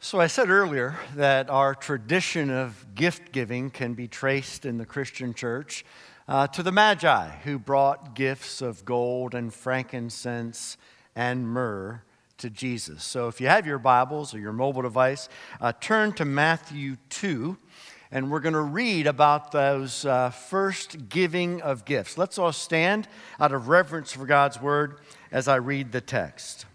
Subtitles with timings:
[0.00, 4.86] So, I said earlier that our tradition of gift giving can be traced in the
[4.86, 5.84] Christian church
[6.28, 10.76] uh, to the Magi who brought gifts of gold and frankincense
[11.16, 12.00] and myrrh
[12.36, 13.02] to Jesus.
[13.02, 15.28] So, if you have your Bibles or your mobile device,
[15.60, 17.58] uh, turn to Matthew 2,
[18.12, 22.16] and we're going to read about those uh, first giving of gifts.
[22.16, 23.08] Let's all stand
[23.40, 25.00] out of reverence for God's word
[25.32, 26.66] as I read the text.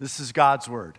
[0.00, 0.98] This is God's word.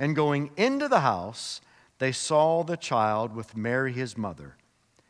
[0.00, 1.60] And going into the house,
[1.98, 4.56] they saw the child with Mary his mother,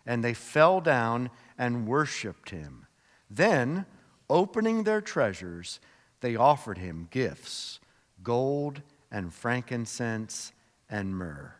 [0.04, 2.86] and they fell down and worshiped him.
[3.30, 3.86] Then,
[4.28, 5.78] opening their treasures,
[6.20, 7.78] they offered him gifts
[8.22, 10.52] gold and frankincense
[10.90, 11.54] and myrrh.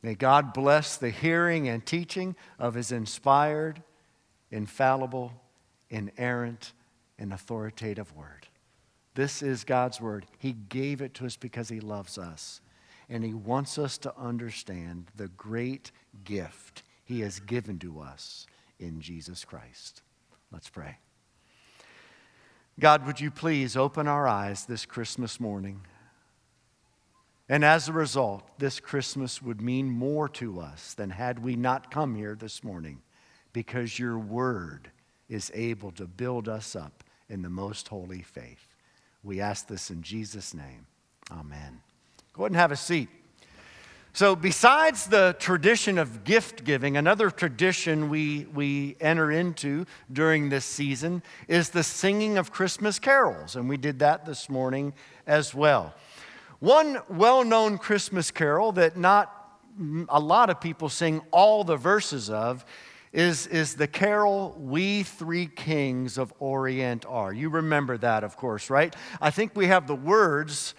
[0.00, 3.82] May God bless the hearing and teaching of his inspired,
[4.50, 5.32] infallible,
[5.90, 6.72] inerrant,
[7.18, 8.46] and authoritative word.
[9.16, 10.26] This is God's word.
[10.38, 12.60] He gave it to us because He loves us.
[13.08, 15.90] And He wants us to understand the great
[16.24, 18.46] gift He has given to us
[18.78, 20.02] in Jesus Christ.
[20.52, 20.98] Let's pray.
[22.78, 25.80] God, would you please open our eyes this Christmas morning?
[27.48, 31.90] And as a result, this Christmas would mean more to us than had we not
[31.90, 33.00] come here this morning
[33.54, 34.90] because your word
[35.30, 38.65] is able to build us up in the most holy faith.
[39.26, 40.86] We ask this in Jesus' name.
[41.32, 41.80] Amen.
[42.32, 43.08] Go ahead and have a seat.
[44.12, 50.64] So, besides the tradition of gift giving, another tradition we, we enter into during this
[50.64, 53.56] season is the singing of Christmas carols.
[53.56, 54.94] And we did that this morning
[55.26, 55.92] as well.
[56.60, 59.58] One well known Christmas carol that not
[60.08, 62.64] a lot of people sing all the verses of
[63.16, 67.32] is, is the carol We Three Kings of Orient Are.
[67.32, 68.94] You remember that, of course, right?
[69.22, 70.74] I think we have the words.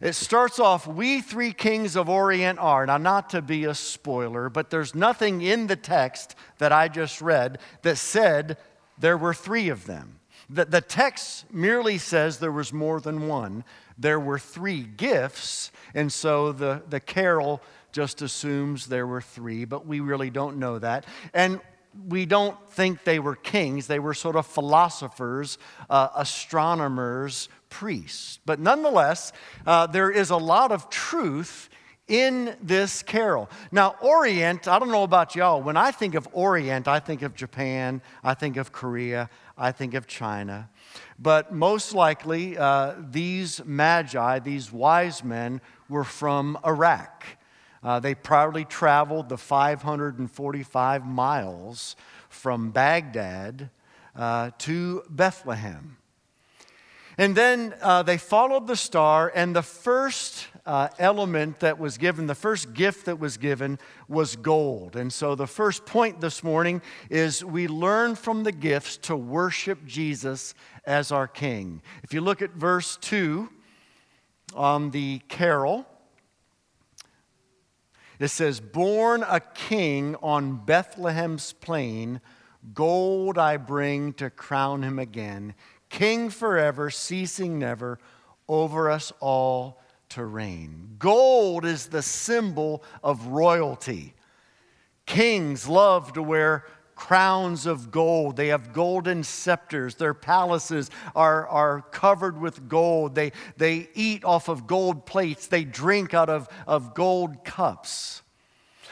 [0.00, 2.86] It starts off, We Three Kings of Orient Are.
[2.86, 7.20] Now, not to be a spoiler, but there's nothing in the text that I just
[7.20, 8.56] read that said
[8.98, 10.18] there were three of them.
[10.48, 13.64] The, the text merely says there was more than one.
[13.98, 17.60] There were three gifts, and so the, the carol
[17.92, 21.04] just assumes there were three, but we really don't know that.
[21.34, 21.60] And
[22.08, 23.86] we don't think they were kings.
[23.86, 25.58] They were sort of philosophers,
[25.90, 28.38] uh, astronomers, priests.
[28.44, 29.32] But nonetheless,
[29.66, 31.68] uh, there is a lot of truth
[32.08, 33.48] in this carol.
[33.70, 37.34] Now, Orient, I don't know about y'all, when I think of Orient, I think of
[37.34, 40.68] Japan, I think of Korea, I think of China.
[41.18, 47.24] But most likely, uh, these magi, these wise men, were from Iraq.
[47.82, 51.96] Uh, they proudly traveled the 545 miles
[52.28, 53.70] from Baghdad
[54.14, 55.96] uh, to Bethlehem.
[57.18, 62.26] And then uh, they followed the star, and the first uh, element that was given,
[62.26, 64.96] the first gift that was given, was gold.
[64.96, 66.80] And so the first point this morning
[67.10, 70.54] is we learn from the gifts to worship Jesus
[70.86, 71.82] as our King.
[72.02, 73.48] If you look at verse 2
[74.54, 75.86] on the carol,
[78.24, 82.20] it says, Born a king on Bethlehem's plain,
[82.74, 85.54] gold I bring to crown him again,
[85.88, 87.98] king forever, ceasing never,
[88.48, 89.80] over us all
[90.10, 90.96] to reign.
[90.98, 94.14] Gold is the symbol of royalty.
[95.06, 98.36] Kings love to wear crowns of gold.
[98.36, 99.96] They have golden scepters.
[99.96, 103.14] Their palaces are, are covered with gold.
[103.14, 105.46] They, they eat off of gold plates.
[105.46, 108.22] They drink out of, of gold cups.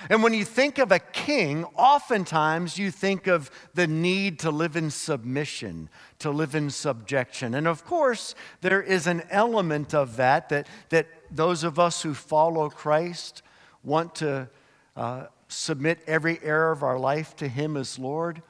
[0.08, 4.76] And when you think of a king, oftentimes you think of the need to live
[4.76, 7.54] in submission, to live in subjection.
[7.54, 12.14] And of course, there is an element of that that, that those of us who
[12.14, 13.42] follow Christ
[13.82, 14.48] want to
[14.96, 18.42] uh, submit every area of our life to Him as Lord.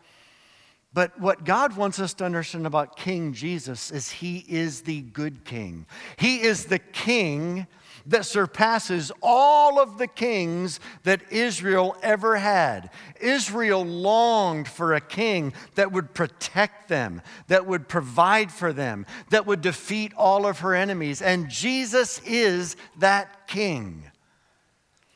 [0.92, 5.44] But what God wants us to understand about King Jesus is He is the good
[5.44, 5.86] King.
[6.16, 7.66] He is the King
[8.06, 12.90] that surpasses all of the kings that Israel ever had.
[13.20, 19.46] Israel longed for a king that would protect them, that would provide for them, that
[19.46, 21.22] would defeat all of her enemies.
[21.22, 24.09] And Jesus is that king.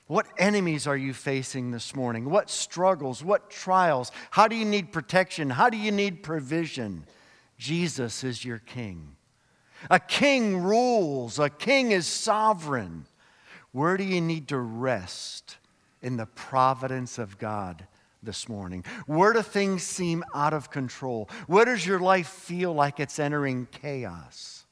[0.06, 2.28] What enemies are you facing this morning?
[2.28, 3.24] What struggles?
[3.24, 4.12] What trials?
[4.30, 5.48] How do you need protection?
[5.48, 7.06] How do you need provision?
[7.56, 9.16] Jesus is your king.
[9.90, 13.06] A king rules, a king is sovereign.
[13.72, 15.56] Where do you need to rest
[16.02, 17.86] in the providence of God
[18.22, 18.84] this morning?
[19.06, 21.28] Where do things seem out of control?
[21.46, 24.64] Where does your life feel like it's entering chaos?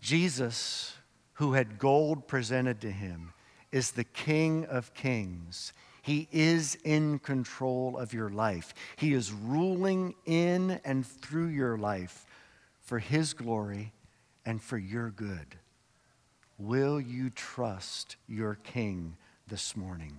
[0.00, 0.94] Jesus,
[1.34, 3.32] who had gold presented to him,
[3.72, 5.72] is the King of Kings.
[6.02, 8.74] He is in control of your life.
[8.96, 12.26] He is ruling in and through your life
[12.80, 13.92] for His glory
[14.44, 15.56] and for your good.
[16.58, 19.16] Will you trust your King
[19.48, 20.18] this morning?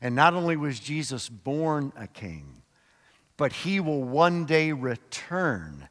[0.00, 2.62] And not only was Jesus born a king,
[3.36, 5.88] but he will one day return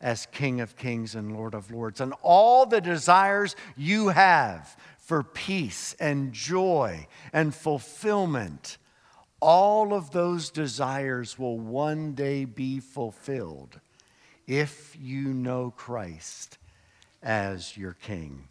[0.00, 2.00] as King of Kings and Lord of Lords.
[2.00, 4.76] And all the desires you have
[5.08, 8.76] for peace and joy and fulfillment.
[9.40, 13.80] All of those desires will one day be fulfilled
[14.46, 16.58] if you know Christ
[17.22, 18.48] as your King.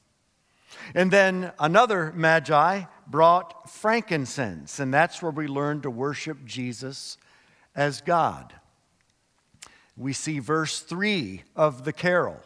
[0.96, 7.20] And then another magi brought frankincense, and that's where we learn to worship Jesus
[7.76, 8.52] as God.
[9.96, 12.42] We see verse 3 of the carol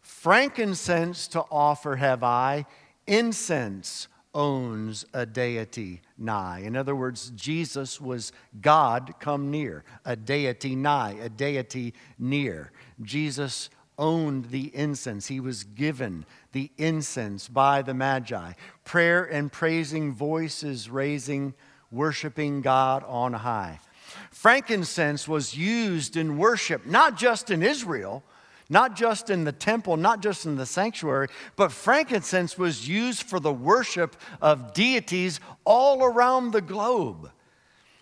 [0.00, 2.64] Frankincense to offer have I
[3.06, 6.60] Incense owns a deity nigh.
[6.60, 12.70] In other words, Jesus was God come near, a deity nigh, a deity near.
[13.02, 15.26] Jesus owned the incense.
[15.26, 18.52] He was given the incense by the Magi.
[18.84, 21.54] Prayer and praising voices raising,
[21.90, 23.80] worshiping God on high.
[24.30, 28.24] Frankincense was used in worship, not just in Israel
[28.70, 33.40] not just in the temple, not just in the sanctuary, but frankincense was used for
[33.40, 37.30] the worship of deities all around the globe.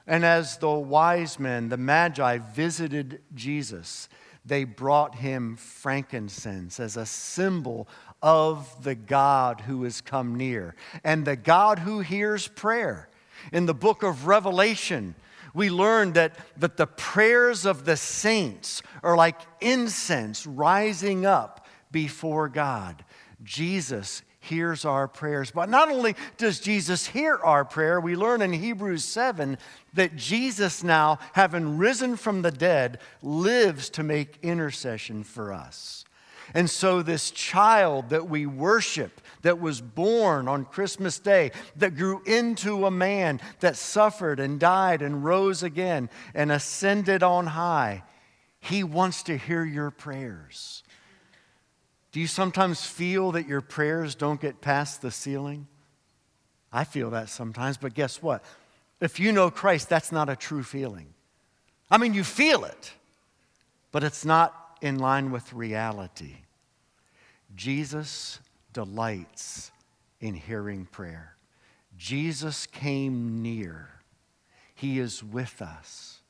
[0.07, 4.09] And as the wise men, the magi, visited Jesus,
[4.45, 7.89] they brought him frankincense as a symbol
[8.23, 10.75] of the God who has come near
[11.05, 13.09] and the God who hears prayer.
[13.53, 15.15] In the book of Revelation,
[15.55, 22.49] we learned that, that the prayers of the saints are like incense rising up before
[22.49, 23.05] God.
[23.43, 25.51] Jesus hears our prayers.
[25.51, 29.59] But not only does Jesus hear our prayer, we learn in Hebrews 7
[29.95, 36.05] that Jesus, now having risen from the dead, lives to make intercession for us.
[36.55, 42.23] And so, this child that we worship, that was born on Christmas Day, that grew
[42.25, 48.03] into a man, that suffered and died and rose again and ascended on high,
[48.61, 50.83] he wants to hear your prayers.
[52.13, 55.67] Do you sometimes feel that your prayers don't get past the ceiling?
[56.73, 58.45] I feel that sometimes, but guess what?
[59.01, 61.15] If you know Christ, that's not a true feeling.
[61.91, 62.93] I mean, you feel it,
[63.93, 66.37] but it's not in line with reality.
[67.55, 68.41] Jesus
[68.73, 69.71] delights
[70.21, 71.37] in hearing prayer.
[71.97, 73.89] Jesus came near,
[74.75, 76.21] He is with us.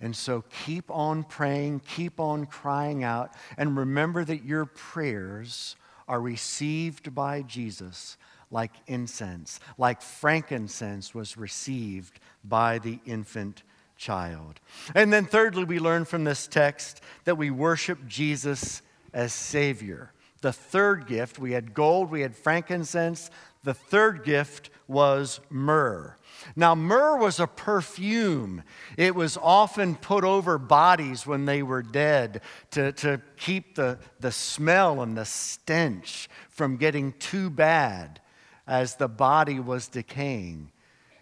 [0.00, 5.76] And so keep on praying, keep on crying out, and remember that your prayers
[6.08, 8.16] are received by Jesus
[8.50, 13.62] like incense, like frankincense was received by the infant
[14.00, 14.60] child.
[14.94, 18.80] And then, thirdly, we learn from this text that we worship Jesus
[19.12, 20.12] as Savior.
[20.40, 23.30] The third gift, we had gold, we had frankincense.
[23.62, 26.16] The third gift was myrrh.
[26.56, 28.62] Now, myrrh was a perfume.
[28.96, 32.40] It was often put over bodies when they were dead
[32.70, 38.20] to, to keep the, the smell and the stench from getting too bad
[38.66, 40.72] as the body was decaying.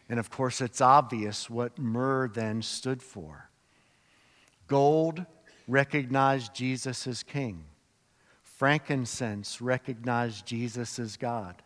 [0.09, 3.50] And of course, it's obvious what myrrh then stood for.
[4.67, 5.25] Gold
[5.67, 7.65] recognized Jesus as king,
[8.43, 11.62] frankincense recognized Jesus as God.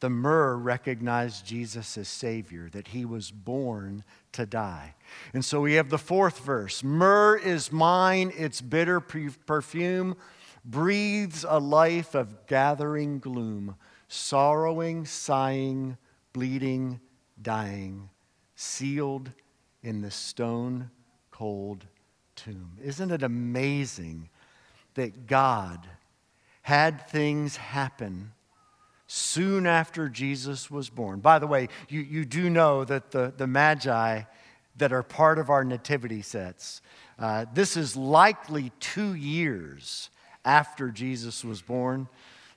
[0.00, 4.94] The myrrh recognized Jesus as Savior, that he was born to die.
[5.32, 10.16] And so we have the fourth verse Myrrh is mine, its bitter perfume
[10.64, 13.76] breathes a life of gathering gloom,
[14.08, 15.96] sorrowing, sighing,
[16.32, 17.00] bleeding,
[17.40, 18.10] dying,
[18.54, 19.30] sealed
[19.82, 20.90] in the stone
[21.30, 21.86] cold
[22.34, 22.72] tomb.
[22.82, 24.30] Isn't it amazing
[24.94, 25.86] that God
[26.62, 28.32] had things happen?
[29.06, 31.20] soon after Jesus was born.
[31.20, 34.22] By the way, you, you do know that the, the Magi
[34.78, 36.82] that are part of our nativity sets,
[37.18, 40.10] uh, this is likely two years
[40.44, 42.08] after Jesus was born.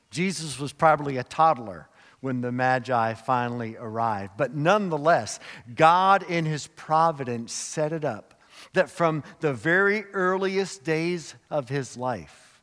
[0.09, 1.87] Jesus was probably a toddler
[2.21, 4.33] when the Magi finally arrived.
[4.37, 5.39] But nonetheless,
[5.75, 8.39] God in His providence set it up
[8.73, 12.61] that from the very earliest days of His life,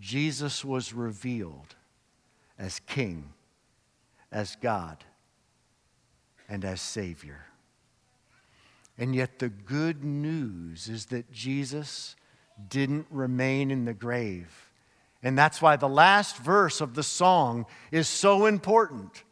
[0.00, 1.74] Jesus was revealed
[2.58, 3.32] as King,
[4.30, 5.04] as God,
[6.48, 7.46] and as Savior.
[8.98, 12.16] And yet, the good news is that Jesus
[12.68, 14.65] didn't remain in the grave.
[15.26, 19.24] And that's why the last verse of the song is so important.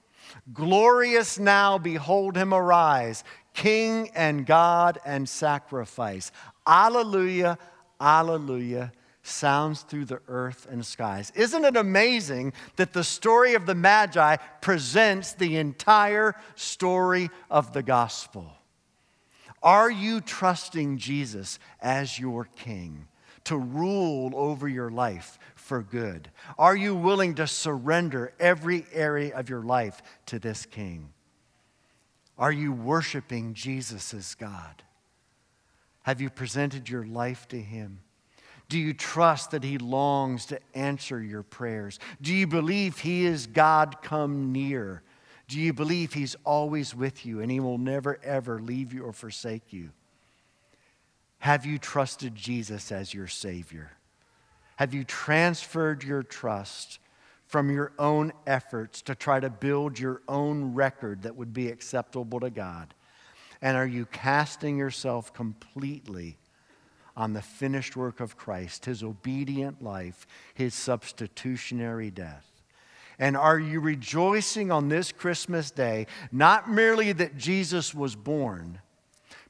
[0.52, 3.22] Glorious now, behold him arise,
[3.52, 6.32] King and God and sacrifice.
[6.66, 7.58] Alleluia,
[8.00, 8.90] alleluia
[9.22, 11.30] sounds through the earth and skies.
[11.36, 17.84] Isn't it amazing that the story of the Magi presents the entire story of the
[17.84, 18.50] gospel?
[19.62, 23.06] Are you trusting Jesus as your king
[23.44, 26.30] to rule over your life for good?
[26.58, 31.08] Are you willing to surrender every area of your life to this king?
[32.36, 34.82] Are you worshiping Jesus as God?
[36.02, 38.00] Have you presented your life to him?
[38.68, 41.98] Do you trust that He longs to answer your prayers?
[42.20, 45.02] Do you believe He is God come near?
[45.48, 49.12] Do you believe He's always with you and He will never, ever leave you or
[49.12, 49.90] forsake you?
[51.38, 53.92] Have you trusted Jesus as your Savior?
[54.76, 56.98] Have you transferred your trust
[57.46, 62.40] from your own efforts to try to build your own record that would be acceptable
[62.40, 62.94] to God?
[63.62, 66.36] And are you casting yourself completely
[67.16, 72.50] on the finished work of Christ, his obedient life, his substitutionary death?
[73.18, 78.80] And are you rejoicing on this Christmas day, not merely that Jesus was born,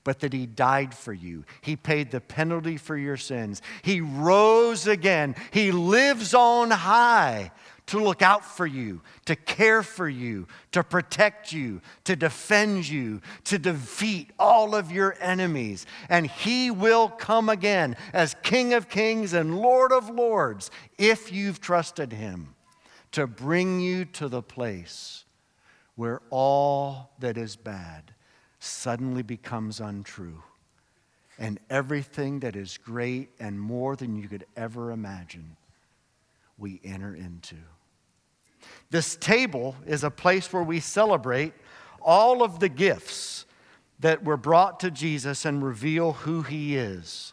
[0.04, 1.44] but that he died for you?
[1.62, 3.62] He paid the penalty for your sins.
[3.82, 5.34] He rose again.
[5.50, 7.50] He lives on high
[7.86, 13.20] to look out for you, to care for you, to protect you, to defend you,
[13.44, 15.84] to defeat all of your enemies.
[16.08, 21.60] And he will come again as King of Kings and Lord of Lords if you've
[21.60, 22.54] trusted him
[23.12, 25.24] to bring you to the place
[25.94, 28.13] where all that is bad
[28.64, 30.42] suddenly becomes untrue.
[31.38, 35.56] And everything that is great and more than you could ever imagine,
[36.56, 37.56] we enter into.
[38.90, 41.52] This table is a place where we celebrate
[42.00, 43.46] all of the gifts
[44.00, 47.32] that were brought to Jesus and reveal who he is.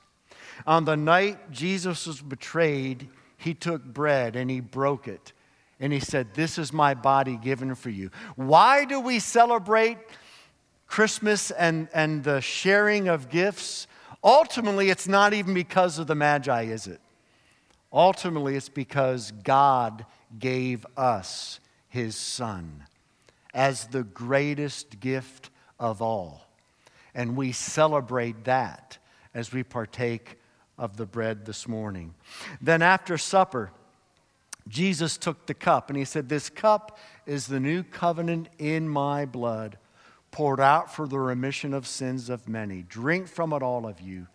[0.65, 5.33] On the night Jesus was betrayed, he took bread and he broke it.
[5.79, 8.11] And he said, This is my body given for you.
[8.35, 9.97] Why do we celebrate
[10.91, 13.87] Christmas and, and the sharing of gifts?
[14.21, 16.99] Ultimately, it's not even because of the Magi, is it?
[17.93, 20.05] Ultimately, it's because God
[20.37, 22.83] gave us his Son
[23.53, 26.45] as the greatest gift of all.
[27.15, 28.97] And we celebrate that
[29.33, 30.37] as we partake
[30.77, 32.15] of the bread this morning.
[32.61, 33.71] Then, after supper,
[34.67, 39.25] Jesus took the cup and he said, This cup is the new covenant in my
[39.25, 39.77] blood,
[40.31, 42.81] poured out for the remission of sins of many.
[42.81, 44.27] Drink from it, all of you,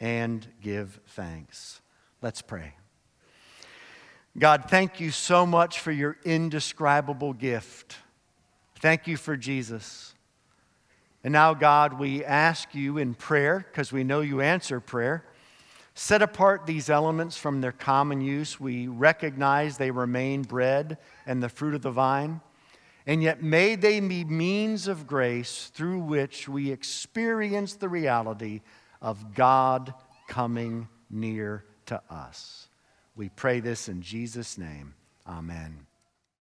[0.00, 1.80] and give thanks.
[2.20, 2.74] Let's pray.
[4.36, 7.96] God, thank you so much for your indescribable gift.
[8.80, 10.14] Thank you for Jesus.
[11.22, 15.24] And now, God, we ask you in prayer, because we know you answer prayer,
[15.94, 18.58] set apart these elements from their common use.
[18.58, 22.40] We recognize they remain bread and the fruit of the vine.
[23.06, 28.62] And yet, may they be means of grace through which we experience the reality
[29.02, 29.92] of God
[30.26, 32.68] coming near to us.
[33.14, 34.94] We pray this in Jesus' name.
[35.26, 35.86] Amen.